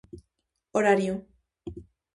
[0.77, 1.13] Horario.